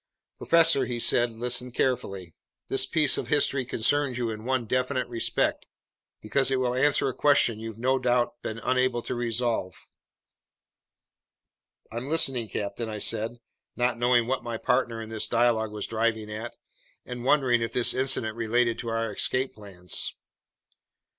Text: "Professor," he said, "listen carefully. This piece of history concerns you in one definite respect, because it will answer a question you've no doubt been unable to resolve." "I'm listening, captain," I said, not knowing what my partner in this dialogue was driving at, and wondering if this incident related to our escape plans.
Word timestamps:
"Professor," 0.39 0.85
he 0.85 0.99
said, 0.99 1.29
"listen 1.29 1.71
carefully. 1.71 2.33
This 2.69 2.87
piece 2.87 3.19
of 3.19 3.27
history 3.27 3.65
concerns 3.65 4.17
you 4.17 4.31
in 4.31 4.45
one 4.45 4.65
definite 4.65 5.07
respect, 5.07 5.67
because 6.21 6.49
it 6.49 6.55
will 6.55 6.73
answer 6.73 7.07
a 7.07 7.13
question 7.13 7.59
you've 7.59 7.77
no 7.77 7.99
doubt 7.99 8.41
been 8.41 8.57
unable 8.57 9.03
to 9.03 9.13
resolve." 9.13 9.75
"I'm 11.91 12.07
listening, 12.09 12.49
captain," 12.49 12.89
I 12.89 12.97
said, 12.97 13.37
not 13.75 13.99
knowing 13.99 14.25
what 14.25 14.41
my 14.41 14.57
partner 14.57 15.03
in 15.03 15.09
this 15.11 15.27
dialogue 15.27 15.71
was 15.71 15.85
driving 15.85 16.31
at, 16.33 16.57
and 17.05 17.23
wondering 17.23 17.61
if 17.61 17.71
this 17.71 17.93
incident 17.93 18.35
related 18.35 18.79
to 18.79 18.87
our 18.89 19.13
escape 19.13 19.53
plans. 19.53 20.15